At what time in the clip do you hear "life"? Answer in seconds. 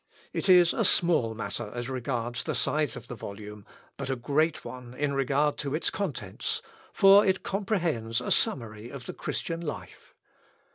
9.61-10.15